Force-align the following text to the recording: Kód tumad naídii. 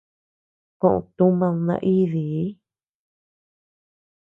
Kód 0.81 1.05
tumad 1.15 1.55
naídii. 1.67 2.45